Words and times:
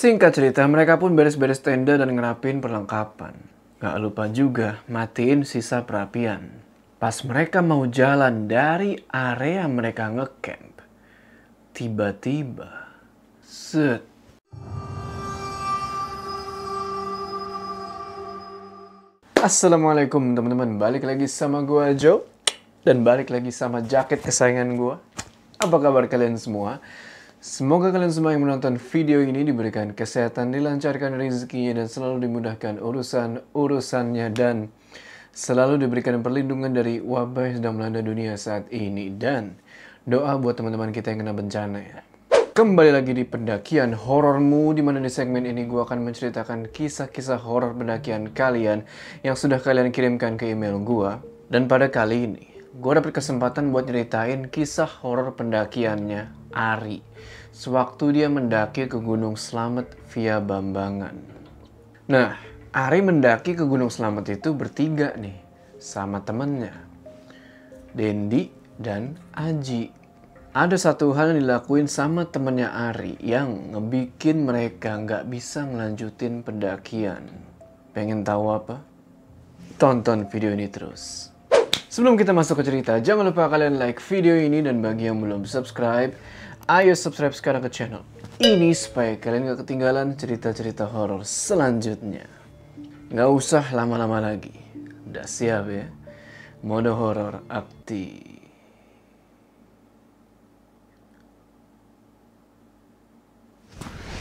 Singkat 0.00 0.32
cerita, 0.32 0.64
mereka 0.64 0.96
pun 0.96 1.12
beres-beres 1.12 1.60
tenda 1.60 1.92
dan 1.92 2.16
ngerapin 2.16 2.64
perlengkapan. 2.64 3.36
Gak 3.84 4.00
lupa 4.00 4.32
juga 4.32 4.80
matiin 4.88 5.44
sisa 5.44 5.84
perapian. 5.84 6.56
Pas 6.96 7.12
mereka 7.20 7.60
mau 7.60 7.84
jalan 7.84 8.48
dari 8.48 8.96
area 9.12 9.68
mereka 9.68 10.08
ngecamp, 10.08 10.80
tiba-tiba, 11.76 12.96
set, 13.44 14.00
Assalamualaikum 19.36 20.32
teman-teman, 20.32 20.80
balik 20.80 21.04
lagi 21.04 21.28
sama 21.28 21.60
gua 21.60 21.92
Joe 21.92 22.24
dan 22.88 23.04
balik 23.04 23.28
lagi 23.28 23.52
sama 23.52 23.84
jaket 23.84 24.24
kesayangan 24.24 24.80
gua. 24.80 24.96
Apa 25.60 25.76
kabar 25.76 26.08
kalian 26.08 26.40
semua? 26.40 26.80
Semoga 27.40 27.88
kalian 27.88 28.12
semua 28.12 28.36
yang 28.36 28.44
menonton 28.44 28.76
video 28.76 29.24
ini 29.24 29.48
diberikan 29.48 29.96
kesehatan, 29.96 30.52
dilancarkan 30.52 31.16
rezekinya 31.16 31.80
dan 31.80 31.88
selalu 31.88 32.28
dimudahkan 32.28 32.76
urusan-urusannya 32.76 34.28
dan 34.36 34.68
selalu 35.32 35.80
diberikan 35.80 36.20
perlindungan 36.20 36.68
dari 36.68 37.00
wabah 37.00 37.48
yang 37.48 37.56
sedang 37.56 37.80
melanda 37.80 38.04
dunia 38.04 38.36
saat 38.36 38.68
ini 38.68 39.08
dan 39.16 39.56
doa 40.04 40.36
buat 40.36 40.60
teman-teman 40.60 40.92
kita 40.92 41.16
yang 41.16 41.24
kena 41.24 41.32
bencana 41.32 41.80
ya. 41.80 42.04
Kembali 42.52 42.92
lagi 42.92 43.16
di 43.16 43.24
pendakian 43.24 43.96
horormu 43.96 44.76
di 44.76 44.84
mana 44.84 45.00
di 45.00 45.08
segmen 45.08 45.48
ini 45.48 45.64
gue 45.64 45.80
akan 45.80 46.12
menceritakan 46.12 46.68
kisah-kisah 46.68 47.40
horor 47.40 47.72
pendakian 47.72 48.36
kalian 48.36 48.84
yang 49.24 49.32
sudah 49.32 49.56
kalian 49.64 49.88
kirimkan 49.88 50.36
ke 50.36 50.52
email 50.52 50.76
gue. 50.84 51.16
Dan 51.48 51.72
pada 51.72 51.88
kali 51.88 52.28
ini, 52.28 52.49
gue 52.70 52.92
dapat 52.94 53.10
kesempatan 53.10 53.74
buat 53.74 53.90
nyeritain 53.90 54.46
kisah 54.46 54.88
horor 55.02 55.34
pendakiannya 55.34 56.30
Ari. 56.54 57.02
Sewaktu 57.50 58.14
dia 58.14 58.28
mendaki 58.30 58.86
ke 58.86 58.98
Gunung 59.02 59.34
Slamet 59.34 59.90
via 60.14 60.38
Bambangan. 60.38 61.18
Nah, 62.06 62.38
Ari 62.70 63.02
mendaki 63.02 63.58
ke 63.58 63.66
Gunung 63.66 63.90
Slamet 63.90 64.30
itu 64.30 64.54
bertiga 64.54 65.18
nih, 65.18 65.34
sama 65.82 66.22
temennya. 66.22 66.74
Dendi 67.90 68.54
dan 68.78 69.18
Aji 69.34 69.90
ada 70.50 70.74
satu 70.74 71.14
hal 71.14 71.30
yang 71.30 71.46
dilakuin 71.46 71.86
sama 71.86 72.26
temennya 72.26 72.74
Ari 72.74 73.14
yang 73.22 73.70
ngebikin 73.70 74.42
mereka 74.42 74.98
nggak 74.98 75.30
bisa 75.30 75.62
ngelanjutin 75.62 76.42
pendakian. 76.42 77.30
Pengen 77.94 78.26
tahu 78.26 78.50
apa? 78.50 78.82
Tonton 79.78 80.26
video 80.26 80.50
ini 80.50 80.66
terus. 80.66 81.29
Sebelum 81.90 82.14
kita 82.14 82.30
masuk 82.30 82.62
ke 82.62 82.70
cerita, 82.70 83.02
jangan 83.02 83.34
lupa 83.34 83.50
kalian 83.50 83.74
like 83.74 83.98
video 83.98 84.38
ini 84.38 84.62
dan 84.62 84.78
bagi 84.78 85.10
yang 85.10 85.18
belum 85.18 85.42
subscribe, 85.42 86.14
ayo 86.70 86.94
subscribe 86.94 87.34
sekarang 87.34 87.66
ke 87.66 87.70
channel 87.74 88.06
ini 88.38 88.70
supaya 88.72 89.18
kalian 89.18 89.50
gak 89.50 89.66
ketinggalan 89.66 90.14
cerita-cerita 90.14 90.86
horor 90.86 91.26
selanjutnya. 91.26 92.30
Nggak 93.10 93.30
usah 93.34 93.64
lama-lama 93.74 94.22
lagi. 94.22 94.54
Udah 95.10 95.26
siap 95.26 95.66
ya? 95.66 95.90
Mode 96.62 96.94
horor 96.94 97.42
aktif. 97.50 98.38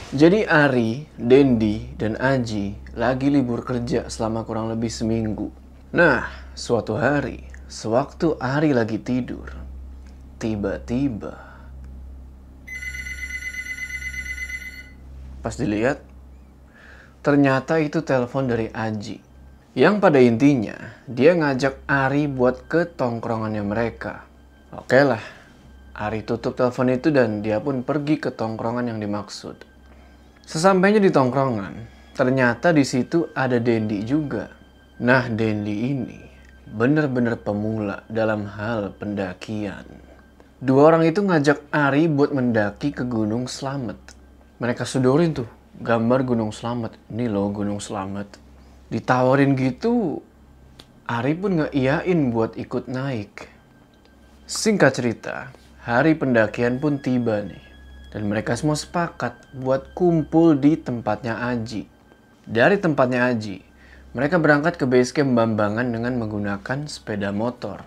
Jadi 0.09 0.41
Ari, 0.41 1.05
Dendi, 1.21 1.93
dan 1.93 2.17
Aji 2.17 2.73
lagi 2.97 3.29
libur 3.29 3.61
kerja 3.61 4.09
selama 4.09 4.41
kurang 4.41 4.73
lebih 4.73 4.89
seminggu. 4.89 5.53
Nah, 5.93 6.25
suatu 6.57 6.97
hari, 6.97 7.48
sewaktu 7.69 8.33
Ari 8.41 8.73
lagi 8.73 8.97
tidur, 8.97 9.53
tiba-tiba 10.41 11.37
pas 15.39 15.53
dilihat, 15.53 16.01
ternyata 17.21 17.77
itu 17.77 18.01
telepon 18.01 18.49
dari 18.49 18.73
Aji. 18.73 19.21
Yang 19.77 19.95
pada 20.01 20.19
intinya, 20.19 20.75
dia 21.05 21.37
ngajak 21.37 21.85
Ari 21.85 22.25
buat 22.25 22.65
ke 22.65 22.89
tongkrongannya 22.89 23.63
mereka. 23.63 24.25
Oke 24.73 25.05
lah, 25.05 25.21
Ari 25.93 26.25
tutup 26.25 26.57
telepon 26.57 26.89
itu 26.89 27.13
dan 27.13 27.45
dia 27.45 27.61
pun 27.61 27.85
pergi 27.85 28.17
ke 28.17 28.33
tongkrongan 28.33 28.89
yang 28.91 28.99
dimaksud. 28.99 29.61
Sesampainya 30.43 30.97
di 30.97 31.13
tongkrongan, 31.13 31.85
ternyata 32.17 32.73
di 32.73 32.81
situ 32.81 33.29
ada 33.37 33.61
Dendi 33.61 34.01
juga. 34.03 34.49
Nah, 34.99 35.29
Dendi 35.31 35.75
ini 35.85 36.28
bener-bener 36.69 37.33
pemula 37.39 38.05
dalam 38.05 38.45
hal 38.45 38.93
pendakian. 38.93 39.85
Dua 40.59 40.91
orang 40.91 41.07
itu 41.07 41.23
ngajak 41.23 41.71
Ari 41.71 42.11
buat 42.11 42.35
mendaki 42.35 42.91
ke 42.91 43.07
Gunung 43.07 43.47
Slamet. 43.47 43.97
Mereka 44.59 44.83
sodorin 44.83 45.31
tuh 45.31 45.47
gambar 45.79 46.27
Gunung 46.27 46.51
Slamet. 46.51 46.93
Ini 47.07 47.31
loh 47.31 47.49
Gunung 47.49 47.79
Slamet. 47.79 48.27
Ditawarin 48.91 49.55
gitu, 49.55 50.19
Ari 51.09 51.33
pun 51.33 51.57
nggak 51.57 51.73
iyain 51.73 52.29
buat 52.29 52.53
ikut 52.59 52.85
naik. 52.91 53.49
Singkat 54.45 54.91
cerita, 54.99 55.49
hari 55.81 56.13
pendakian 56.13 56.77
pun 56.77 56.99
tiba 56.99 57.41
nih. 57.41 57.63
Dan 58.09 58.25
mereka 58.25 58.57
semua 58.57 58.73
sepakat 58.73 59.37
buat 59.53 59.93
kumpul 59.93 60.57
di 60.57 60.73
tempatnya 60.75 61.39
Aji. 61.53 61.85
Dari 62.49 62.81
tempatnya 62.81 63.29
Aji, 63.29 63.61
mereka 64.09 64.41
berangkat 64.41 64.81
ke 64.81 64.89
base 64.89 65.13
camp 65.13 65.37
Bambangan 65.37 65.85
dengan 65.85 66.17
menggunakan 66.17 66.89
sepeda 66.89 67.29
motor. 67.29 67.85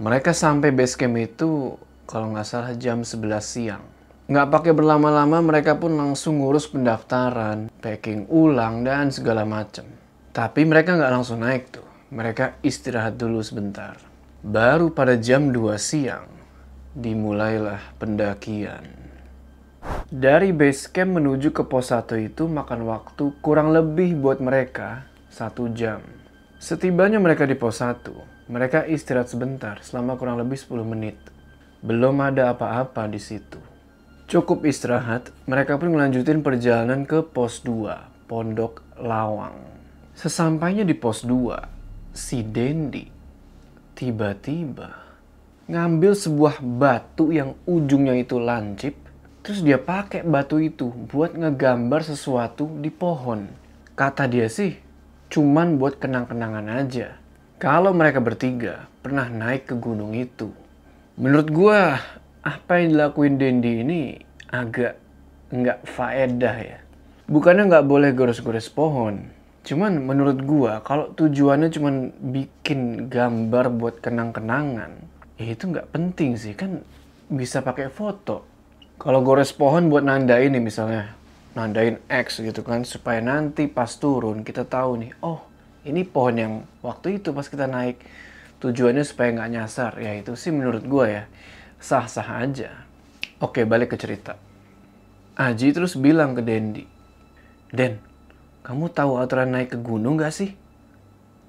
Mereka 0.00 0.32
sampai 0.32 0.72
base 0.72 0.96
camp 0.96 1.20
itu 1.20 1.76
kalau 2.08 2.32
nggak 2.32 2.48
salah 2.48 2.72
jam 2.72 3.04
11 3.04 3.44
siang. 3.44 3.84
Nggak 4.32 4.48
pakai 4.48 4.72
berlama-lama 4.72 5.44
mereka 5.44 5.76
pun 5.76 5.92
langsung 5.92 6.40
ngurus 6.40 6.72
pendaftaran, 6.72 7.68
packing 7.84 8.24
ulang, 8.32 8.80
dan 8.80 9.12
segala 9.12 9.44
macam. 9.44 9.84
Tapi 10.32 10.64
mereka 10.64 10.96
nggak 10.96 11.12
langsung 11.12 11.44
naik 11.44 11.68
tuh. 11.68 11.84
Mereka 12.16 12.64
istirahat 12.64 13.20
dulu 13.20 13.44
sebentar. 13.44 14.00
Baru 14.40 14.88
pada 14.96 15.20
jam 15.20 15.52
2 15.52 15.76
siang, 15.76 16.32
dimulailah 16.96 17.92
pendakian. 18.00 18.88
Dari 20.08 20.56
base 20.56 20.88
camp 20.88 21.20
menuju 21.20 21.52
ke 21.52 21.60
pos 21.68 21.92
1 21.92 22.16
itu 22.20 22.48
makan 22.48 22.88
waktu 22.88 23.36
kurang 23.44 23.76
lebih 23.76 24.16
buat 24.16 24.40
mereka 24.40 25.07
satu 25.38 25.70
jam. 25.70 26.02
Setibanya 26.58 27.22
mereka 27.22 27.46
di 27.46 27.54
pos 27.54 27.78
1, 27.78 28.50
mereka 28.50 28.82
istirahat 28.82 29.30
sebentar 29.30 29.78
selama 29.86 30.18
kurang 30.18 30.42
lebih 30.42 30.58
10 30.58 30.82
menit. 30.82 31.14
Belum 31.78 32.18
ada 32.18 32.50
apa-apa 32.50 33.06
di 33.06 33.22
situ. 33.22 33.62
Cukup 34.26 34.66
istirahat, 34.66 35.30
mereka 35.46 35.78
pun 35.78 35.94
melanjutin 35.94 36.42
perjalanan 36.42 37.06
ke 37.06 37.22
pos 37.22 37.62
2, 37.62 38.26
Pondok 38.26 38.82
Lawang. 38.98 39.62
Sesampainya 40.18 40.82
di 40.82 40.98
pos 40.98 41.22
2, 41.22 42.10
si 42.10 42.42
Dendi 42.42 43.06
tiba-tiba 43.94 45.06
ngambil 45.70 46.14
sebuah 46.14 46.62
batu 46.62 47.34
yang 47.34 47.58
ujungnya 47.66 48.14
itu 48.14 48.38
lancip 48.38 48.94
Terus 49.48 49.64
dia 49.64 49.80
pakai 49.80 50.28
batu 50.28 50.60
itu 50.60 50.92
buat 51.08 51.32
ngegambar 51.32 52.04
sesuatu 52.04 52.68
di 52.84 52.92
pohon. 52.92 53.48
Kata 53.96 54.28
dia 54.28 54.44
sih, 54.44 54.76
cuman 55.28 55.80
buat 55.80 56.00
kenang-kenangan 56.00 56.66
aja. 56.68 57.16
Kalau 57.60 57.92
mereka 57.96 58.20
bertiga 58.20 58.88
pernah 59.02 59.26
naik 59.28 59.70
ke 59.70 59.74
gunung 59.76 60.14
itu. 60.14 60.52
Menurut 61.18 61.48
gua, 61.50 61.98
apa 62.42 62.78
yang 62.78 62.94
dilakuin 62.94 63.36
Dendi 63.36 63.82
ini 63.82 64.00
agak 64.48 64.96
nggak 65.50 65.84
faedah 65.88 66.56
ya. 66.60 66.78
Bukannya 67.28 67.68
nggak 67.68 67.88
boleh 67.88 68.10
gores-gores 68.14 68.70
pohon. 68.70 69.28
Cuman 69.66 70.00
menurut 70.00 70.38
gua, 70.46 70.80
kalau 70.80 71.12
tujuannya 71.12 71.68
cuman 71.68 72.14
bikin 72.32 73.10
gambar 73.10 73.74
buat 73.74 74.00
kenang-kenangan, 74.00 75.02
ya 75.36 75.46
itu 75.52 75.68
nggak 75.68 75.90
penting 75.92 76.38
sih. 76.38 76.54
Kan 76.54 76.80
bisa 77.28 77.60
pakai 77.60 77.92
foto 77.92 78.58
kalau 78.98 79.22
gores 79.22 79.54
pohon 79.54 79.86
buat 79.86 80.02
nandain 80.02 80.50
nih 80.50 80.58
misalnya, 80.58 81.14
nandain 81.58 81.98
X 82.06 82.38
gitu 82.38 82.62
kan, 82.62 82.86
supaya 82.86 83.18
nanti 83.18 83.66
pas 83.66 83.90
turun 83.98 84.46
kita 84.46 84.62
tahu 84.62 85.02
nih, 85.02 85.10
oh 85.26 85.42
ini 85.82 86.06
pohon 86.06 86.36
yang 86.38 86.54
waktu 86.86 87.18
itu 87.18 87.34
pas 87.34 87.50
kita 87.50 87.66
naik 87.66 87.98
tujuannya 88.62 89.02
supaya 89.02 89.34
nggak 89.34 89.50
nyasar. 89.58 89.92
Ya 89.98 90.14
itu 90.14 90.38
sih 90.38 90.54
menurut 90.54 90.86
gue 90.86 91.06
ya 91.10 91.22
sah-sah 91.82 92.46
aja. 92.46 92.86
Oke 93.42 93.66
balik 93.66 93.94
ke 93.94 93.98
cerita. 93.98 94.38
Aji 95.38 95.70
terus 95.70 95.94
bilang 95.94 96.34
ke 96.34 96.42
Dendi, 96.42 96.82
Den, 97.70 98.02
kamu 98.66 98.90
tahu 98.90 99.22
aturan 99.22 99.54
naik 99.54 99.70
ke 99.74 99.78
gunung 99.78 100.18
gak 100.18 100.34
sih? 100.34 100.58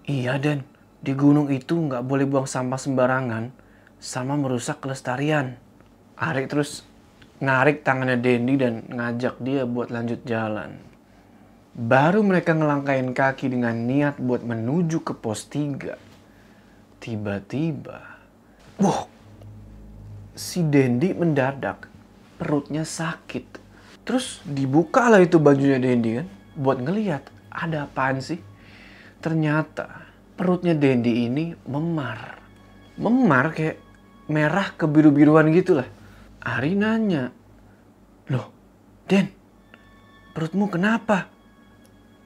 Iya 0.05 0.37
Den, 0.37 0.61
di 1.01 1.17
gunung 1.17 1.49
itu 1.49 1.73
nggak 1.73 2.05
boleh 2.05 2.29
buang 2.29 2.45
sampah 2.45 2.77
sembarangan 2.77 3.49
sama 3.97 4.37
merusak 4.37 4.77
kelestarian. 4.81 5.57
Ari 6.17 6.45
terus 6.45 6.85
narik 7.39 7.87
tangannya 7.87 8.19
Dendi 8.19 8.59
dan 8.59 8.83
ngajak 8.87 9.39
dia 9.39 9.63
buat 9.63 9.91
lanjut 9.91 10.23
jalan. 10.27 10.75
Baru 11.79 12.23
mereka 12.27 12.51
ngelangkain 12.51 13.15
kaki 13.15 13.55
dengan 13.55 13.87
niat 13.87 14.19
buat 14.19 14.43
menuju 14.43 14.99
ke 14.99 15.15
pos 15.15 15.47
3. 15.47 15.95
Tiba-tiba, 16.99 17.99
wah, 18.83 19.07
si 20.35 20.59
Dendi 20.67 21.15
mendadak 21.15 21.87
perutnya 22.35 22.83
sakit. 22.83 23.59
Terus 24.03 24.43
dibuka 24.43 25.07
lah 25.07 25.23
itu 25.23 25.39
bajunya 25.39 25.79
Dendi 25.79 26.19
kan. 26.19 26.27
Buat 26.59 26.83
ngeliat 26.83 27.23
ada 27.47 27.87
apaan 27.87 28.19
sih. 28.19 28.43
Ternyata 29.23 30.07
perutnya 30.35 30.75
Dendi 30.75 31.27
ini 31.27 31.55
memar. 31.67 32.39
Memar 32.99 33.55
kayak 33.55 33.77
merah 34.27 34.67
kebiru-biruan 34.75 35.47
gitu 35.55 35.79
lah. 35.79 35.87
Ari 36.39 36.75
nanya. 36.75 37.33
Loh, 38.31 38.47
Den, 39.09 39.33
perutmu 40.31 40.71
kenapa? 40.71 41.27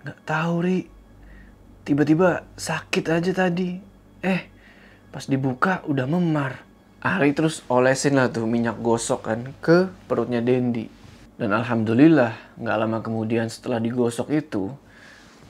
Gak 0.03 0.19
tahu, 0.27 0.53
Ri. 0.61 0.79
Tiba-tiba 1.83 2.47
sakit 2.55 3.05
aja 3.09 3.31
tadi. 3.33 3.75
Eh, 4.23 4.41
pas 5.11 5.25
dibuka 5.27 5.83
udah 5.87 6.07
memar. 6.07 6.63
Ari 7.03 7.35
terus 7.35 7.67
olesin 7.67 8.15
lah 8.15 8.31
tuh 8.31 8.47
minyak 8.47 8.79
gosok 8.79 9.27
kan 9.27 9.39
ke 9.59 9.91
perutnya 10.07 10.39
Dendi. 10.39 10.87
Dan 11.35 11.51
alhamdulillah 11.51 12.55
nggak 12.55 12.77
lama 12.79 13.03
kemudian 13.03 13.51
setelah 13.51 13.83
digosok 13.83 14.31
itu 14.31 14.71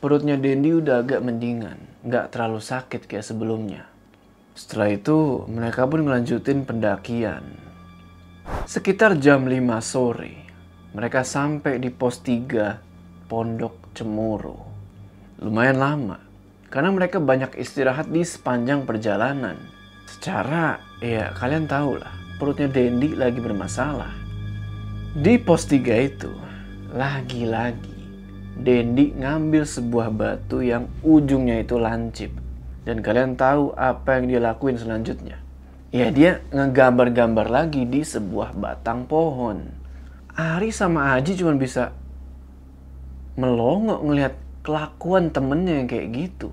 perutnya 0.01 0.35
Dendi 0.35 0.73
udah 0.73 0.99
agak 0.99 1.21
mendingan, 1.21 1.77
nggak 2.03 2.33
terlalu 2.33 2.59
sakit 2.59 3.05
kayak 3.05 3.23
sebelumnya. 3.23 3.85
Setelah 4.57 4.91
itu 4.91 5.47
mereka 5.47 5.87
pun 5.87 6.03
melanjutin 6.03 6.65
pendakian. 6.67 7.62
Sekitar 8.43 9.15
jam 9.23 9.47
5 9.47 9.79
sore, 9.79 10.35
mereka 10.91 11.23
sampai 11.23 11.79
di 11.79 11.87
pos 11.87 12.19
3 12.19 12.75
Pondok 13.31 13.95
Cemoro. 13.95 14.67
Lumayan 15.39 15.79
lama, 15.79 16.19
karena 16.67 16.91
mereka 16.91 17.23
banyak 17.23 17.55
istirahat 17.55 18.11
di 18.11 18.19
sepanjang 18.27 18.83
perjalanan. 18.83 19.55
Secara, 20.11 20.83
ya 20.99 21.31
kalian 21.39 21.71
tahu 21.71 21.95
lah, 22.03 22.11
perutnya 22.35 22.67
Dendi 22.67 23.15
lagi 23.15 23.39
bermasalah. 23.39 24.11
Di 25.15 25.39
pos 25.39 25.63
3 25.63 26.03
itu, 26.03 26.31
lagi-lagi 26.91 27.95
Dendi 28.59 29.15
ngambil 29.23 29.63
sebuah 29.63 30.11
batu 30.11 30.59
yang 30.59 30.91
ujungnya 30.99 31.63
itu 31.63 31.79
lancip. 31.79 32.31
Dan 32.83 32.99
kalian 32.99 33.39
tahu 33.39 33.71
apa 33.79 34.19
yang 34.19 34.27
dia 34.27 34.43
lakuin 34.43 34.75
selanjutnya? 34.75 35.42
Ya 35.93 36.09
dia 36.09 36.41
ngegambar-gambar 36.49 37.53
lagi 37.53 37.85
di 37.85 38.01
sebuah 38.01 38.57
batang 38.57 39.05
pohon. 39.05 39.69
Ari 40.33 40.73
sama 40.73 41.13
Aji 41.13 41.37
cuma 41.37 41.53
bisa 41.53 41.93
melongo 43.37 44.01
ngelihat 44.01 44.33
kelakuan 44.65 45.29
temennya 45.29 45.85
yang 45.85 45.87
kayak 45.87 46.09
gitu. 46.09 46.49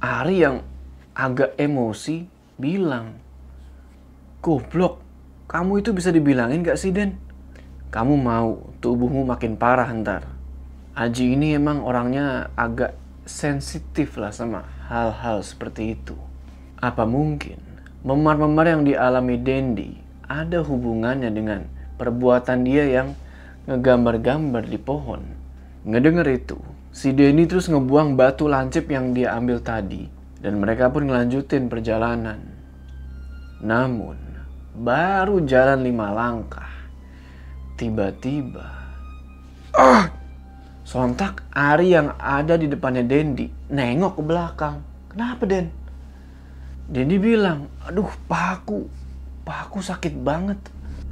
Ari 0.00 0.40
yang 0.40 0.64
agak 1.12 1.52
emosi 1.60 2.24
bilang, 2.56 3.20
Goblok, 4.40 5.04
kamu 5.52 5.84
itu 5.84 5.92
bisa 5.92 6.08
dibilangin 6.08 6.64
gak 6.64 6.80
sih 6.80 6.88
Den? 6.88 7.28
kamu 7.88 8.20
mau 8.20 8.68
tubuhmu 8.84 9.24
makin 9.24 9.56
parah 9.56 9.88
ntar. 9.96 10.28
Aji 10.92 11.36
ini 11.36 11.56
emang 11.56 11.80
orangnya 11.80 12.52
agak 12.52 12.92
sensitif 13.24 14.20
lah 14.20 14.32
sama 14.34 14.66
hal-hal 14.88 15.40
seperti 15.40 15.96
itu. 15.96 16.16
Apa 16.78 17.08
mungkin 17.08 17.67
memar-memar 18.08 18.72
yang 18.72 18.88
dialami 18.88 19.36
Dendi 19.36 20.00
ada 20.24 20.64
hubungannya 20.64 21.28
dengan 21.28 21.68
perbuatan 22.00 22.64
dia 22.64 22.88
yang 22.88 23.12
ngegambar-gambar 23.68 24.64
di 24.64 24.80
pohon? 24.80 25.20
Ngedenger 25.84 26.24
itu, 26.32 26.56
si 26.88 27.12
Dendi 27.12 27.44
terus 27.44 27.68
ngebuang 27.68 28.16
batu 28.16 28.48
lancip 28.48 28.88
yang 28.88 29.12
dia 29.12 29.36
ambil 29.36 29.60
tadi 29.60 30.08
dan 30.40 30.56
mereka 30.56 30.88
pun 30.88 31.04
ngelanjutin 31.04 31.68
perjalanan. 31.68 32.40
Namun, 33.60 34.16
baru 34.72 35.44
jalan 35.44 35.84
lima 35.84 36.08
langkah 36.08 36.78
Tiba-tiba, 37.78 38.74
ah, 39.78 40.10
sontak 40.82 41.46
Ari 41.54 41.94
yang 41.94 42.10
ada 42.18 42.58
di 42.58 42.66
depannya 42.66 43.06
Dendi 43.06 43.46
nengok 43.70 44.18
ke 44.18 44.22
belakang. 44.26 44.82
Kenapa 45.14 45.46
Den? 45.46 45.70
Dendi 46.88 47.20
bilang, 47.20 47.68
aduh 47.84 48.08
paku, 48.24 48.88
paku 49.44 49.84
sakit 49.84 50.24
banget. 50.24 50.56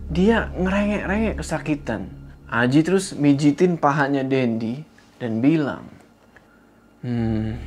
Dia 0.08 0.48
ngerengek-rengek 0.56 1.36
kesakitan. 1.36 2.08
Aji 2.48 2.80
terus 2.80 3.12
mijitin 3.12 3.76
pahanya 3.76 4.24
Dendi 4.24 4.80
dan 5.20 5.44
bilang, 5.44 5.84
hmm, 7.04 7.60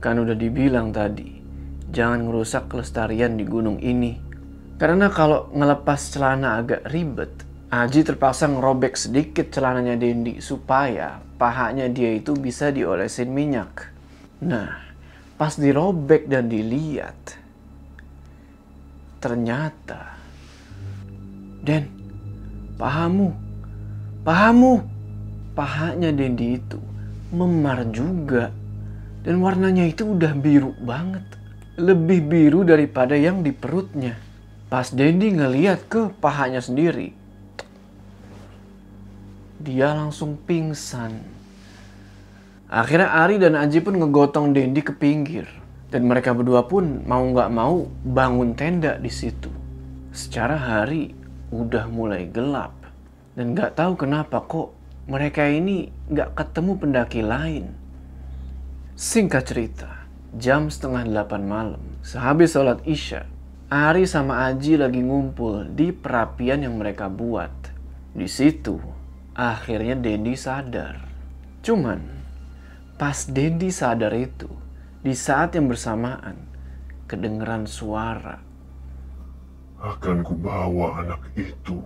kan 0.00 0.16
udah 0.16 0.32
dibilang 0.32 0.96
tadi, 0.96 1.28
jangan 1.92 2.24
ngerusak 2.24 2.72
kelestarian 2.72 3.36
di 3.36 3.44
gunung 3.44 3.76
ini. 3.84 4.16
Karena 4.80 5.12
kalau 5.12 5.52
ngelepas 5.52 6.00
celana 6.08 6.56
agak 6.56 6.88
ribet, 6.88 7.44
Aji 7.72 8.04
terpaksa 8.04 8.48
ngerobek 8.52 8.96
sedikit 8.96 9.48
celananya 9.48 9.96
Dendi 9.96 10.40
supaya 10.40 11.20
pahanya 11.40 11.88
dia 11.88 12.16
itu 12.16 12.32
bisa 12.32 12.68
diolesin 12.68 13.32
minyak. 13.32 13.88
Nah, 14.44 14.76
pas 15.40 15.56
dirobek 15.56 16.28
dan 16.28 16.52
dilihat, 16.52 17.41
ternyata 19.22 20.18
Den, 21.62 21.86
pahamu, 22.74 23.30
pahamu, 24.26 24.82
pahanya 25.54 26.10
Dendi 26.10 26.58
itu 26.58 26.82
memar 27.30 27.86
juga. 27.94 28.50
Dan 29.22 29.38
warnanya 29.38 29.86
itu 29.86 30.18
udah 30.18 30.34
biru 30.34 30.74
banget. 30.82 31.22
Lebih 31.78 32.26
biru 32.26 32.66
daripada 32.66 33.14
yang 33.14 33.46
di 33.46 33.54
perutnya. 33.54 34.18
Pas 34.66 34.90
Dendi 34.90 35.30
ngeliat 35.30 35.86
ke 35.86 36.10
pahanya 36.18 36.58
sendiri, 36.58 37.14
dia 39.62 39.94
langsung 39.94 40.34
pingsan. 40.42 41.22
Akhirnya 42.66 43.22
Ari 43.22 43.38
dan 43.38 43.54
Aji 43.54 43.78
pun 43.84 44.02
ngegotong 44.02 44.50
Dendi 44.50 44.82
ke 44.82 44.90
pinggir. 44.90 45.46
Dan 45.92 46.08
mereka 46.08 46.32
berdua 46.32 46.64
pun 46.64 47.04
mau 47.04 47.20
nggak 47.20 47.50
mau 47.52 47.84
bangun 48.00 48.56
tenda 48.56 48.96
di 48.96 49.12
situ. 49.12 49.52
Secara 50.08 50.56
hari 50.56 51.12
udah 51.52 51.84
mulai 51.92 52.32
gelap. 52.32 52.72
Dan 53.36 53.52
nggak 53.52 53.76
tahu 53.76 54.00
kenapa 54.00 54.40
kok 54.40 54.72
mereka 55.04 55.44
ini 55.44 55.92
nggak 56.08 56.32
ketemu 56.32 56.72
pendaki 56.80 57.20
lain. 57.20 57.64
Singkat 58.96 59.44
cerita, 59.44 59.90
jam 60.32 60.72
setengah 60.72 61.04
delapan 61.04 61.42
malam, 61.44 61.82
sehabis 62.00 62.56
sholat 62.56 62.80
isya, 62.88 63.28
Ari 63.72 64.04
sama 64.04 64.48
Aji 64.52 64.76
lagi 64.76 65.00
ngumpul 65.00 65.72
di 65.72 65.96
perapian 65.96 66.60
yang 66.60 66.76
mereka 66.76 67.08
buat. 67.08 67.52
Di 68.12 68.28
situ, 68.28 68.76
Akhirnya 69.32 69.96
Dendi 69.96 70.36
sadar. 70.36 71.00
Cuman 71.64 72.04
pas 73.00 73.16
Dendi 73.24 73.72
sadar 73.72 74.12
itu, 74.12 74.52
di 75.02 75.14
saat 75.18 75.58
yang 75.58 75.66
bersamaan, 75.66 76.38
kedengeran 77.10 77.66
suara. 77.66 78.38
Akan 79.82 80.22
kubawa 80.22 81.02
anak 81.02 81.22
itu. 81.34 81.82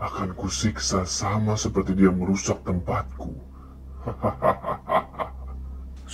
Akan 0.00 0.32
kusiksa 0.36 1.04
sama 1.04 1.56
seperti 1.56 1.96
dia 1.96 2.12
merusak 2.12 2.60
tempatku. 2.64 3.32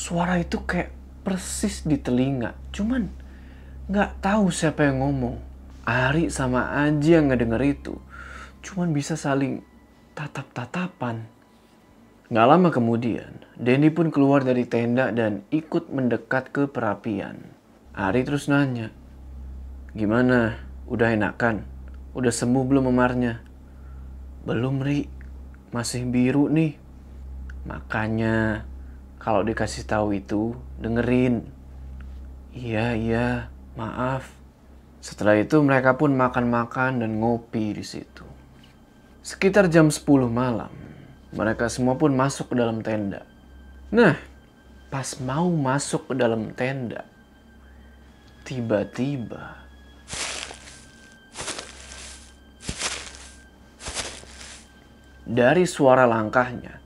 suara 0.02 0.38
itu 0.42 0.58
kayak 0.62 0.90
persis 1.22 1.86
di 1.86 1.98
telinga. 1.98 2.58
Cuman 2.74 3.06
nggak 3.86 4.18
tahu 4.22 4.50
siapa 4.50 4.90
yang 4.90 5.06
ngomong. 5.06 5.38
Ari 5.82 6.30
sama 6.30 6.86
Aji 6.86 7.18
yang 7.18 7.30
ngedenger 7.30 7.62
itu. 7.62 7.94
Cuman 8.62 8.94
bisa 8.94 9.18
saling 9.18 9.62
tatap-tatapan. 10.14 11.26
Gak 12.32 12.48
lama 12.48 12.72
kemudian, 12.72 13.44
Denny 13.60 13.92
pun 13.92 14.08
keluar 14.08 14.40
dari 14.40 14.64
tenda 14.64 15.12
dan 15.12 15.44
ikut 15.52 15.92
mendekat 15.92 16.48
ke 16.48 16.64
perapian. 16.64 17.36
Ari 17.92 18.24
terus 18.24 18.48
nanya, 18.48 18.88
Gimana? 19.92 20.56
Udah 20.88 21.12
enakan? 21.12 21.68
Udah 22.16 22.32
sembuh 22.32 22.64
belum 22.64 22.88
memarnya? 22.88 23.44
Belum, 24.48 24.80
Ri. 24.80 25.04
Masih 25.68 26.08
biru 26.08 26.48
nih. 26.48 26.80
Makanya, 27.68 28.64
kalau 29.20 29.44
dikasih 29.44 29.84
tahu 29.84 30.16
itu, 30.16 30.56
dengerin. 30.80 31.44
Iya, 32.56 32.96
iya, 32.96 33.52
maaf. 33.76 34.32
Setelah 35.04 35.36
itu 35.36 35.60
mereka 35.60 36.00
pun 36.00 36.16
makan-makan 36.16 37.04
dan 37.04 37.20
ngopi 37.20 37.76
di 37.76 37.84
situ. 37.84 38.24
Sekitar 39.20 39.68
jam 39.68 39.92
10 39.92 40.32
malam, 40.32 40.72
mereka 41.32 41.72
semua 41.72 41.96
pun 41.96 42.12
masuk 42.12 42.52
ke 42.52 42.54
dalam 42.60 42.84
tenda. 42.84 43.24
Nah, 43.88 44.16
pas 44.92 45.16
mau 45.24 45.48
masuk 45.48 46.12
ke 46.12 46.14
dalam 46.16 46.52
tenda, 46.52 47.08
tiba-tiba 48.44 49.56
dari 55.24 55.64
suara 55.64 56.04
langkahnya, 56.04 56.76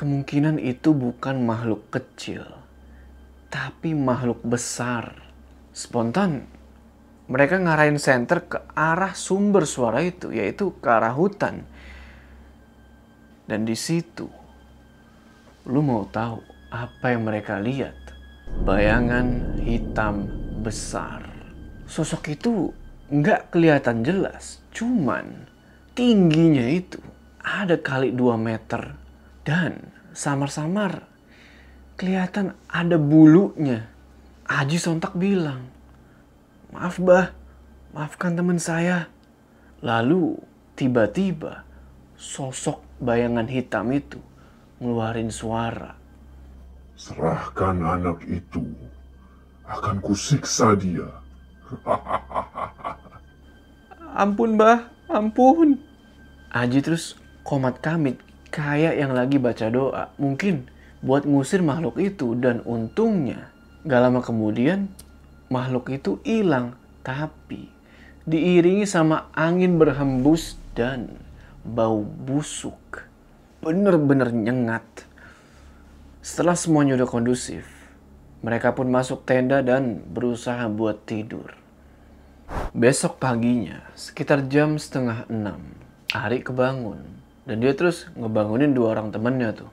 kemungkinan 0.00 0.56
itu 0.56 0.96
bukan 0.96 1.44
makhluk 1.44 1.92
kecil, 1.92 2.48
tapi 3.52 3.92
makhluk 3.92 4.40
besar. 4.40 5.28
Spontan, 5.70 6.48
mereka 7.30 7.60
ngarahin 7.60 8.00
senter 8.00 8.48
ke 8.48 8.58
arah 8.72 9.12
sumber 9.12 9.68
suara 9.68 10.00
itu, 10.00 10.32
yaitu 10.32 10.74
ke 10.80 10.88
arah 10.88 11.12
hutan. 11.14 11.68
Dan 13.50 13.66
di 13.66 13.74
situ, 13.74 14.30
lu 15.66 15.82
mau 15.82 16.06
tahu 16.06 16.38
apa 16.70 17.10
yang 17.10 17.26
mereka 17.26 17.58
lihat? 17.58 17.98
Bayangan 18.62 19.58
hitam 19.58 20.30
besar. 20.62 21.26
Sosok 21.90 22.30
itu 22.30 22.70
nggak 23.10 23.50
kelihatan 23.50 24.06
jelas, 24.06 24.62
cuman 24.70 25.50
tingginya 25.98 26.62
itu 26.62 27.02
ada 27.42 27.74
kali 27.74 28.14
2 28.14 28.38
meter 28.38 28.94
dan 29.42 29.82
samar-samar 30.14 31.10
kelihatan 31.98 32.54
ada 32.70 33.02
bulunya. 33.02 33.90
Aji 34.46 34.78
sontak 34.78 35.18
bilang, 35.18 35.66
maaf 36.70 37.02
bah, 37.02 37.34
maafkan 37.90 38.38
teman 38.38 38.62
saya. 38.62 39.10
Lalu 39.82 40.38
tiba-tiba 40.78 41.66
sosok 42.14 42.89
bayangan 43.00 43.48
hitam 43.48 43.88
itu 43.90 44.20
ngeluarin 44.78 45.32
suara. 45.32 45.96
Serahkan 47.00 47.80
anak 47.80 48.20
itu, 48.28 48.60
akan 49.64 50.04
kusiksa 50.04 50.76
dia. 50.76 51.08
Ampun 54.20 54.60
bah, 54.60 54.90
ampun. 55.08 55.78
Aji 56.50 56.82
terus 56.82 57.14
komat 57.46 57.78
kamit 57.78 58.18
kayak 58.50 58.98
yang 58.98 59.14
lagi 59.14 59.38
baca 59.38 59.70
doa. 59.70 60.10
Mungkin 60.18 60.66
buat 61.00 61.24
ngusir 61.24 61.62
makhluk 61.62 61.96
itu 62.02 62.34
dan 62.36 62.60
untungnya 62.66 63.48
gak 63.86 64.02
lama 64.02 64.20
kemudian 64.20 64.90
makhluk 65.46 65.94
itu 65.94 66.18
hilang. 66.26 66.74
Tapi 67.06 67.70
diiringi 68.26 68.84
sama 68.84 69.30
angin 69.32 69.78
berhembus 69.78 70.58
dan 70.74 71.16
bau 71.64 72.00
busuk. 72.04 73.04
Bener-bener 73.60 74.32
nyengat. 74.32 74.84
Setelah 76.20 76.56
semuanya 76.56 76.96
udah 77.00 77.08
kondusif, 77.08 77.68
mereka 78.40 78.72
pun 78.72 78.88
masuk 78.88 79.24
tenda 79.28 79.60
dan 79.60 80.00
berusaha 80.00 80.68
buat 80.72 81.04
tidur. 81.04 81.56
Besok 82.72 83.20
paginya, 83.20 83.84
sekitar 83.92 84.48
jam 84.48 84.80
setengah 84.80 85.28
enam, 85.28 85.60
Ari 86.10 86.42
kebangun. 86.42 87.04
Dan 87.44 87.62
dia 87.64 87.72
terus 87.72 88.08
ngebangunin 88.16 88.76
dua 88.76 88.98
orang 88.98 89.12
temennya 89.12 89.54
tuh. 89.54 89.70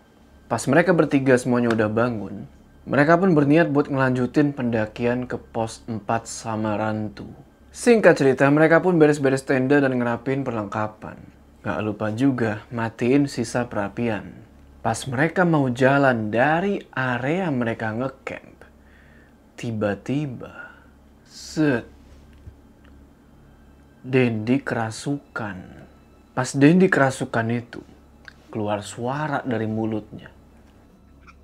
Pas 0.47 0.63
mereka 0.71 0.95
bertiga 0.95 1.35
semuanya 1.35 1.71
udah 1.73 1.91
bangun, 1.91 2.47
mereka 2.87 3.19
pun 3.19 3.35
berniat 3.35 3.67
buat 3.67 3.91
ngelanjutin 3.91 4.55
pendakian 4.55 5.27
ke 5.27 5.35
pos 5.35 5.83
4 5.91 6.07
Samarantu. 6.23 7.27
Singkat 7.75 8.15
cerita, 8.15 8.47
mereka 8.47 8.79
pun 8.79 8.95
beres-beres 8.95 9.43
tenda 9.43 9.83
dan 9.83 9.99
ngerapin 9.99 10.47
perlengkapan. 10.47 11.36
Gak 11.67 11.83
lupa 11.83 12.15
juga 12.15 12.63
matiin 12.71 13.27
sisa 13.27 13.67
perapian. 13.67 14.31
Pas 14.79 15.03
mereka 15.03 15.43
mau 15.43 15.67
jalan 15.67 16.31
dari 16.31 16.79
area 16.95 17.51
mereka 17.51 17.91
ngecamp, 17.91 18.63
tiba-tiba, 19.59 20.71
set, 21.27 21.83
Dendi 23.99 24.63
kerasukan. 24.63 25.59
Pas 26.31 26.55
Dendi 26.55 26.87
kerasukan 26.87 27.47
itu, 27.51 27.83
keluar 28.47 28.79
suara 28.79 29.43
dari 29.43 29.67
mulutnya. 29.67 30.31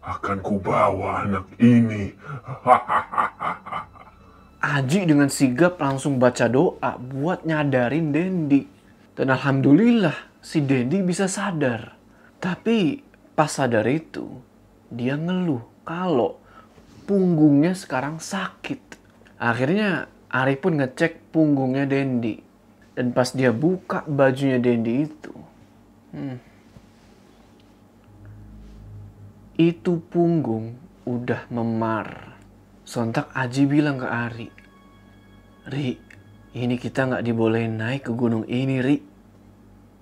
Akan 0.07 0.39
kubawa 0.39 1.27
anak 1.27 1.51
ini. 1.59 2.15
Aji 4.63 5.03
dengan 5.03 5.27
sigap 5.27 5.83
langsung 5.83 6.15
baca 6.15 6.47
doa 6.47 6.95
buat 6.95 7.43
nyadarin 7.43 8.15
Dendi. 8.15 8.72
Dan 9.13 9.29
alhamdulillah 9.29 10.41
si 10.41 10.65
Dendi 10.65 11.05
bisa 11.05 11.29
sadar. 11.29 11.93
Tapi 12.41 12.99
pas 13.37 13.49
sadar 13.49 13.85
itu, 13.85 14.25
dia 14.89 15.15
ngeluh 15.15 15.63
kalau 15.85 16.41
punggungnya 17.05 17.77
sekarang 17.77 18.17
sakit. 18.17 18.81
Akhirnya 19.37 20.09
Ari 20.33 20.57
pun 20.57 20.81
ngecek 20.81 21.29
punggungnya 21.29 21.85
Dendi. 21.85 22.41
Dan 22.93 23.13
pas 23.13 23.29
dia 23.33 23.49
buka 23.49 24.05
bajunya 24.05 24.61
Dendi 24.61 25.09
itu, 25.09 25.33
hmm, 26.13 26.37
itu 29.57 29.97
punggung 30.13 30.77
udah 31.05 31.49
memar. 31.49 32.37
Sontak 32.85 33.33
Aji 33.33 33.65
bilang 33.65 33.97
ke 33.97 34.05
Ari, 34.05 34.49
Ri, 35.73 35.97
ini 36.53 36.77
kita 36.77 37.09
nggak 37.09 37.25
dibolehin 37.25 37.81
naik 37.81 38.05
ke 38.05 38.11
gunung 38.13 38.45
ini, 38.45 38.77
Ri. 38.77 38.97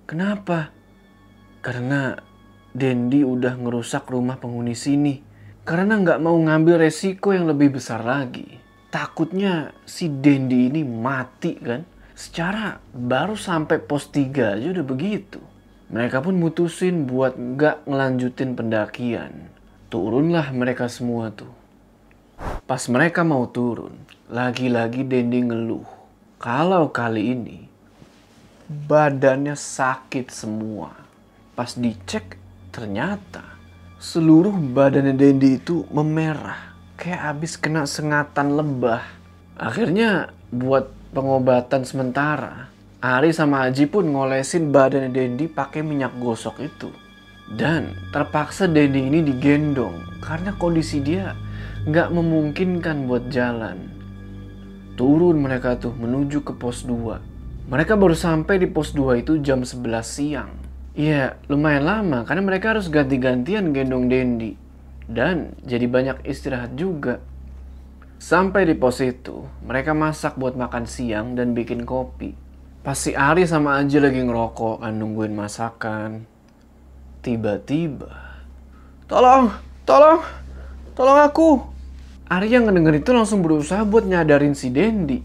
Kenapa? 0.04 0.68
Karena 1.64 2.12
Dendi 2.72 3.24
udah 3.24 3.56
ngerusak 3.56 4.08
rumah 4.12 4.36
penghuni 4.36 4.76
sini. 4.76 5.20
Karena 5.64 5.96
nggak 5.96 6.20
mau 6.20 6.36
ngambil 6.36 6.84
resiko 6.84 7.32
yang 7.32 7.48
lebih 7.48 7.80
besar 7.80 8.04
lagi. 8.04 8.60
Takutnya 8.92 9.72
si 9.88 10.12
Dendi 10.12 10.68
ini 10.68 10.84
mati 10.84 11.56
kan? 11.56 11.80
Secara 12.12 12.76
baru 12.92 13.32
sampai 13.32 13.80
pos 13.80 14.12
3 14.12 14.60
aja 14.60 14.68
udah 14.68 14.84
begitu. 14.84 15.40
Mereka 15.88 16.20
pun 16.20 16.36
mutusin 16.36 17.08
buat 17.08 17.36
nggak 17.36 17.88
ngelanjutin 17.88 18.52
pendakian. 18.52 19.48
Turunlah 19.88 20.52
mereka 20.52 20.88
semua 20.92 21.32
tuh. 21.32 21.52
Pas 22.68 22.80
mereka 22.92 23.24
mau 23.24 23.48
turun, 23.48 23.96
lagi-lagi 24.28 25.04
Dendi 25.04 25.40
ngeluh. 25.44 26.01
Kalau 26.42 26.90
kali 26.90 27.38
ini 27.38 27.62
badannya 28.66 29.54
sakit 29.54 30.26
semua. 30.26 30.90
Pas 31.54 31.70
dicek 31.78 32.34
ternyata 32.74 33.46
seluruh 34.02 34.50
badannya 34.50 35.14
Dendi 35.14 35.62
itu 35.62 35.86
memerah. 35.94 36.74
Kayak 36.98 37.22
habis 37.30 37.54
kena 37.54 37.86
sengatan 37.86 38.58
lebah. 38.58 39.06
Akhirnya 39.54 40.34
buat 40.50 40.90
pengobatan 41.14 41.86
sementara, 41.86 42.74
Ari 42.98 43.30
sama 43.30 43.70
Aji 43.70 43.86
pun 43.86 44.10
ngolesin 44.10 44.74
badannya 44.74 45.14
Dendi 45.14 45.46
pakai 45.46 45.86
minyak 45.86 46.18
gosok 46.18 46.58
itu. 46.58 46.90
Dan 47.54 47.94
terpaksa 48.10 48.66
Dendi 48.66 48.98
ini 48.98 49.22
digendong 49.22 50.18
karena 50.18 50.50
kondisi 50.58 50.98
dia 51.06 51.38
nggak 51.86 52.10
memungkinkan 52.10 53.06
buat 53.06 53.30
jalan. 53.30 54.01
Turun 54.92 55.40
mereka 55.40 55.80
tuh 55.80 55.96
menuju 55.96 56.44
ke 56.44 56.52
pos 56.52 56.84
2. 56.84 57.70
Mereka 57.72 57.96
baru 57.96 58.12
sampai 58.12 58.60
di 58.60 58.68
pos 58.68 58.92
2 58.92 59.24
itu 59.24 59.40
jam 59.40 59.64
11 59.64 60.04
siang. 60.04 60.52
Iya, 60.92 61.40
lumayan 61.48 61.88
lama 61.88 62.28
karena 62.28 62.44
mereka 62.44 62.76
harus 62.76 62.92
ganti-gantian 62.92 63.72
gendong 63.72 64.12
Dendi. 64.12 64.60
Dan 65.08 65.56
jadi 65.64 65.88
banyak 65.88 66.28
istirahat 66.28 66.76
juga. 66.76 67.24
Sampai 68.20 68.68
di 68.68 68.76
pos 68.76 69.00
itu, 69.00 69.48
mereka 69.64 69.96
masak 69.96 70.36
buat 70.36 70.54
makan 70.54 70.84
siang 70.84 71.34
dan 71.34 71.56
bikin 71.56 71.88
kopi. 71.88 72.36
Pas 72.84 72.94
si 72.94 73.16
Ari 73.16 73.48
sama 73.48 73.80
Aji 73.80 73.98
lagi 73.98 74.20
ngerokok 74.20 74.84
kan 74.84 74.94
nungguin 74.94 75.34
masakan. 75.34 76.26
Tiba-tiba, 77.22 78.42
tolong, 79.08 79.54
tolong, 79.88 80.20
tolong 80.94 81.18
aku. 81.24 81.71
Ari 82.32 82.48
yang 82.48 82.64
ngedenger 82.64 83.04
itu 83.04 83.12
langsung 83.12 83.44
berusaha 83.44 83.84
buat 83.84 84.08
nyadarin 84.08 84.56
si 84.56 84.72
Dendi. 84.72 85.20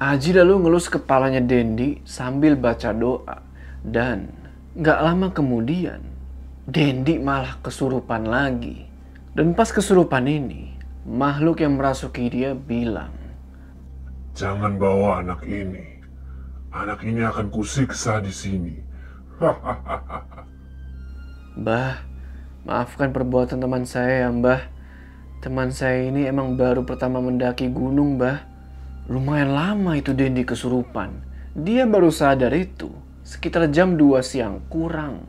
Aji 0.00 0.40
lalu 0.40 0.64
ngelus 0.64 0.88
kepalanya 0.88 1.44
Dendi 1.44 2.00
sambil 2.08 2.56
baca 2.56 2.96
doa. 2.96 3.44
Dan 3.84 4.32
gak 4.72 5.04
lama 5.04 5.28
kemudian, 5.36 6.00
Dendi 6.64 7.20
malah 7.20 7.60
kesurupan 7.60 8.24
lagi. 8.24 8.88
Dan 9.36 9.52
pas 9.52 9.68
kesurupan 9.68 10.24
ini, 10.24 10.72
makhluk 11.04 11.60
yang 11.60 11.76
merasuki 11.76 12.32
dia 12.32 12.56
bilang, 12.56 13.12
Jangan 14.32 14.80
bawa 14.80 15.20
anak 15.20 15.44
ini. 15.44 16.00
Anak 16.72 17.04
ini 17.04 17.20
akan 17.20 17.52
kusiksa 17.52 18.24
di 18.24 18.32
sini. 18.32 18.72
Mbah, 21.60 22.00
maafkan 22.64 23.12
perbuatan 23.12 23.60
teman 23.60 23.84
saya 23.84 24.24
ya 24.24 24.32
mbah. 24.32 24.75
Teman 25.44 25.68
saya 25.70 26.08
ini 26.08 26.24
emang 26.24 26.56
baru 26.56 26.82
pertama 26.88 27.20
mendaki 27.20 27.68
gunung 27.68 28.16
mbah. 28.16 28.40
Lumayan 29.06 29.54
lama 29.54 29.94
itu 29.94 30.16
Dendi 30.16 30.42
kesurupan. 30.42 31.22
Dia 31.54 31.86
baru 31.86 32.10
sadar 32.10 32.50
itu 32.56 32.90
sekitar 33.26 33.70
jam 33.74 33.98
2 33.98 34.22
siang 34.22 34.62
kurang. 34.66 35.26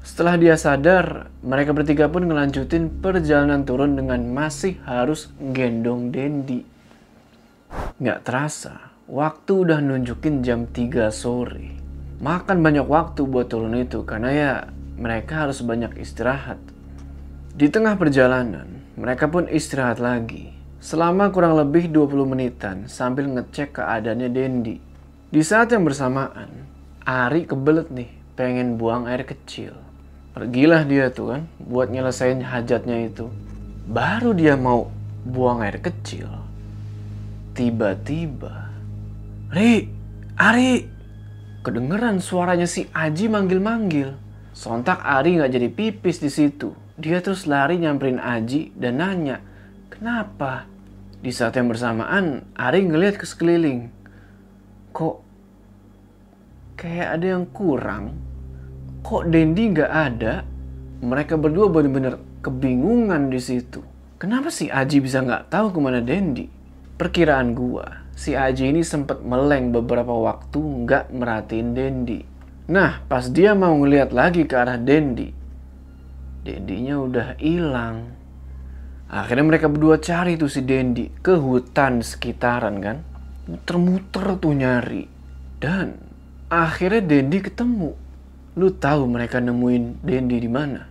Setelah 0.00 0.40
dia 0.40 0.56
sadar, 0.56 1.28
mereka 1.44 1.76
bertiga 1.76 2.08
pun 2.08 2.24
ngelanjutin 2.24 2.88
perjalanan 3.04 3.68
turun 3.68 4.00
dengan 4.00 4.24
masih 4.32 4.80
harus 4.88 5.28
gendong 5.52 6.08
Dendi. 6.08 6.64
Nggak 8.00 8.24
terasa, 8.24 8.96
waktu 9.04 9.52
udah 9.52 9.84
nunjukin 9.84 10.40
jam 10.40 10.64
3 10.64 11.12
sore. 11.12 11.76
Makan 12.24 12.64
banyak 12.64 12.88
waktu 12.88 13.28
buat 13.28 13.52
turun 13.52 13.76
itu 13.76 14.02
karena 14.08 14.30
ya 14.32 14.52
mereka 14.96 15.44
harus 15.44 15.60
banyak 15.60 16.00
istirahat. 16.00 16.56
Di 17.52 17.68
tengah 17.68 18.00
perjalanan, 18.00 18.79
mereka 19.00 19.32
pun 19.32 19.48
istirahat 19.48 19.96
lagi. 19.96 20.52
Selama 20.76 21.32
kurang 21.32 21.56
lebih 21.56 21.88
20 21.88 22.36
menitan 22.36 22.84
sambil 22.84 23.24
ngecek 23.32 23.80
keadaannya 23.80 24.28
Dendi. 24.28 24.76
Di 25.32 25.40
saat 25.40 25.72
yang 25.72 25.88
bersamaan, 25.88 26.68
Ari 27.00 27.48
kebelet 27.48 27.88
nih 27.88 28.12
pengen 28.36 28.76
buang 28.76 29.08
air 29.08 29.24
kecil. 29.24 29.72
Pergilah 30.36 30.84
dia 30.84 31.08
tuh 31.08 31.32
kan 31.32 31.42
buat 31.56 31.88
nyelesain 31.88 32.44
hajatnya 32.44 33.08
itu. 33.08 33.32
Baru 33.88 34.36
dia 34.36 34.60
mau 34.60 34.92
buang 35.24 35.64
air 35.64 35.80
kecil. 35.80 36.28
Tiba-tiba, 37.56 38.68
Ri, 39.48 39.88
Ari, 40.36 40.84
kedengeran 41.64 42.20
suaranya 42.20 42.68
si 42.68 42.84
Aji 42.92 43.32
manggil-manggil. 43.32 44.12
Sontak 44.52 45.00
Ari 45.00 45.40
nggak 45.40 45.52
jadi 45.56 45.68
pipis 45.72 46.20
di 46.20 46.28
situ. 46.28 46.76
Dia 47.00 47.24
terus 47.24 47.48
lari 47.48 47.80
nyamperin 47.80 48.20
Aji 48.20 48.76
dan 48.76 49.00
nanya, 49.00 49.40
kenapa? 49.88 50.68
Di 51.24 51.32
saat 51.32 51.56
yang 51.56 51.72
bersamaan, 51.72 52.44
Ari 52.52 52.84
ngeliat 52.84 53.16
ke 53.16 53.24
sekeliling. 53.24 53.88
Kok 54.92 55.16
kayak 56.76 57.08
ada 57.16 57.26
yang 57.40 57.48
kurang? 57.48 58.30
kok 59.00 59.26
Dendi 59.28 59.72
nggak 59.72 59.92
ada? 59.92 60.44
Mereka 61.00 61.40
berdua 61.40 61.72
benar-benar 61.72 62.20
kebingungan 62.44 63.32
di 63.32 63.40
situ. 63.40 63.80
Kenapa 64.20 64.52
si 64.52 64.68
Aji 64.68 65.00
bisa 65.00 65.24
nggak 65.24 65.48
tahu 65.48 65.72
ke 65.72 65.78
mana 65.80 66.04
Dendi? 66.04 66.44
Perkiraan 67.00 67.56
gua, 67.56 68.04
si 68.12 68.36
Aji 68.36 68.68
ini 68.68 68.84
sempat 68.84 69.24
meleng 69.24 69.72
beberapa 69.72 70.12
waktu 70.12 70.60
nggak 70.60 71.08
merhatiin 71.16 71.72
Dendi. 71.72 72.20
Nah, 72.68 73.00
pas 73.08 73.32
dia 73.32 73.56
mau 73.56 73.72
ngeliat 73.80 74.12
lagi 74.12 74.44
ke 74.44 74.52
arah 74.52 74.76
Dendi, 74.76 75.32
Dendinya 76.40 76.96
udah 77.00 77.28
hilang. 77.36 78.16
Akhirnya 79.10 79.44
mereka 79.44 79.66
berdua 79.66 79.98
cari 79.98 80.38
tuh 80.38 80.48
si 80.48 80.62
Dendi 80.62 81.10
ke 81.20 81.36
hutan 81.36 82.00
sekitaran 82.00 82.78
kan. 82.80 83.02
Muter-muter 83.50 84.38
tuh 84.38 84.54
nyari. 84.54 85.04
Dan 85.60 85.98
akhirnya 86.48 87.02
Dendi 87.02 87.38
ketemu. 87.42 87.90
Lu 88.56 88.68
tahu 88.72 89.10
mereka 89.10 89.42
nemuin 89.42 90.00
Dendi 90.00 90.36
di 90.40 90.50
mana? 90.50 90.86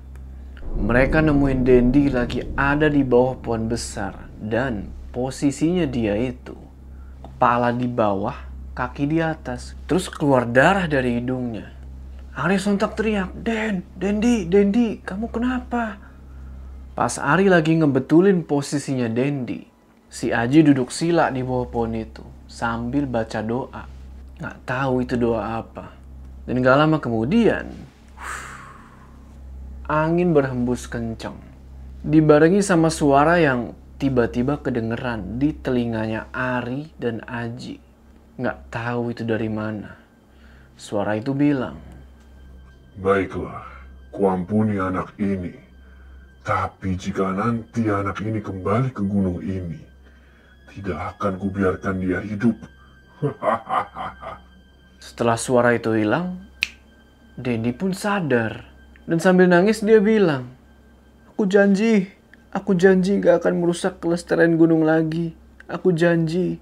Mereka 0.70 1.25
nemuin 1.25 1.60
Dendi 1.65 2.13
lagi 2.13 2.46
ada 2.53 2.86
di 2.86 3.01
bawah 3.01 3.39
pohon 3.41 3.65
besar 3.65 4.29
dan 4.38 4.86
posisinya 5.10 5.89
dia 5.89 6.13
itu 6.13 6.53
kepala 7.39 7.72
di 7.72 7.88
bawah, 7.88 8.36
kaki 8.75 9.08
di 9.08 9.24
atas, 9.24 9.72
terus 9.88 10.12
keluar 10.12 10.44
darah 10.44 10.91
dari 10.91 11.24
hidungnya. 11.24 11.78
Ari 12.39 12.55
sontak 12.55 12.96
teriak, 12.96 13.36
Den, 13.36 13.84
Dendi, 14.00 14.48
Dendi, 14.48 15.03
kamu 15.03 15.27
kenapa? 15.27 16.00
Pas 16.96 17.19
Ari 17.19 17.51
lagi 17.51 17.75
ngebetulin 17.75 18.48
posisinya 18.48 19.12
Dendi, 19.12 19.67
si 20.08 20.31
Aji 20.31 20.63
duduk 20.63 20.88
sila 20.88 21.36
di 21.36 21.43
bawah 21.43 21.67
pohon 21.67 22.00
itu 22.00 22.24
sambil 22.48 23.03
baca 23.12 23.43
doa. 23.43 23.84
Nggak 24.39 24.58
tahu 24.63 25.03
itu 25.03 25.19
doa 25.19 25.60
apa. 25.60 25.91
Dan 26.48 26.63
gak 26.63 26.79
lama 26.79 26.98
kemudian, 27.03 27.75
angin 29.84 30.31
berhembus 30.31 30.88
kencang. 30.88 31.36
Dibarengi 32.08 32.63
sama 32.63 32.88
suara 32.88 33.36
yang 33.36 33.75
tiba-tiba 34.00 34.63
kedengeran 34.63 35.43
di 35.43 35.51
telinganya 35.60 36.31
Ari 36.31 36.96
dan 36.96 37.19
Aji. 37.27 37.84
Gak 38.39 38.72
tahu 38.72 39.12
itu 39.12 39.27
dari 39.27 39.51
mana. 39.51 40.00
Suara 40.79 41.19
itu 41.19 41.36
bilang, 41.36 41.99
Baiklah, 43.00 43.63
kuampuni 44.12 44.75
anak 44.75 45.15
ini. 45.24 45.56
Tapi 46.44 47.00
jika 47.00 47.32
nanti 47.32 47.88
anak 47.88 48.20
ini 48.20 48.44
kembali 48.44 48.91
ke 48.91 49.00
gunung 49.08 49.39
ini, 49.39 49.79
tidak 50.68 51.15
akan 51.15 51.39
kubiarkan 51.39 51.96
dia 52.03 52.20
hidup. 52.20 52.60
Setelah 55.00 55.39
suara 55.39 55.79
itu 55.79 55.96
hilang, 55.96 56.44
Dendi 57.39 57.72
pun 57.72 57.96
sadar. 57.96 58.68
Dan 59.08 59.24
sambil 59.24 59.48
nangis 59.48 59.79
dia 59.79 60.03
bilang, 60.03 60.51
Aku 61.32 61.48
janji, 61.48 62.12
aku 62.51 62.75
janji 62.75 63.24
gak 63.24 63.48
akan 63.48 63.63
merusak 63.63 64.03
kelestarian 64.03 64.60
gunung 64.60 64.83
lagi. 64.83 65.31
Aku 65.72 65.96
janji. 65.96 66.59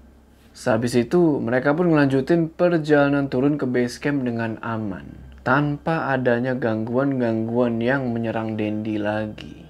Sehabis 0.54 0.94
itu, 0.94 1.42
mereka 1.42 1.74
pun 1.74 1.90
melanjutin 1.90 2.46
perjalanan 2.46 3.26
turun 3.26 3.58
ke 3.58 3.66
base 3.66 3.98
camp 3.98 4.22
dengan 4.22 4.54
aman. 4.62 5.27
Tanpa 5.48 6.12
adanya 6.12 6.52
gangguan-gangguan 6.52 7.80
yang 7.80 8.12
menyerang 8.12 8.60
Dendi 8.60 9.00
lagi. 9.00 9.64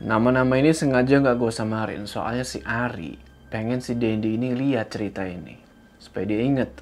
Nama-nama 0.00 0.56
ini 0.56 0.72
sengaja 0.72 1.20
gak 1.20 1.36
gue 1.36 1.52
samarin, 1.52 2.08
soalnya 2.08 2.48
si 2.48 2.64
Ari 2.64 3.20
pengen 3.52 3.84
si 3.84 3.92
Dendi 3.92 4.40
ini 4.40 4.56
lihat 4.56 4.88
cerita 4.88 5.28
ini. 5.28 5.60
Supaya 6.00 6.24
dia 6.24 6.40
inget 6.40 6.72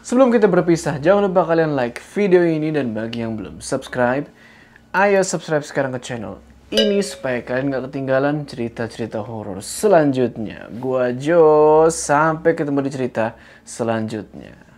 Sebelum 0.00 0.32
kita 0.32 0.48
berpisah, 0.48 0.96
jangan 0.96 1.28
lupa 1.28 1.44
kalian 1.44 1.76
like 1.76 2.00
video 2.16 2.40
ini 2.40 2.72
dan 2.72 2.96
bagi 2.96 3.20
yang 3.20 3.36
belum 3.36 3.60
subscribe, 3.60 4.24
ayo 4.96 5.20
subscribe 5.20 5.68
sekarang 5.68 5.92
ke 5.92 6.00
channel 6.00 6.40
ini 6.72 7.04
supaya 7.04 7.44
kalian 7.44 7.68
gak 7.68 7.92
ketinggalan 7.92 8.48
cerita-cerita 8.48 9.20
horor 9.20 9.60
selanjutnya. 9.60 10.72
Gua 10.80 11.12
Jo, 11.12 11.92
sampai 11.92 12.56
ketemu 12.56 12.88
di 12.88 12.90
cerita 12.96 13.36
selanjutnya. 13.60 14.71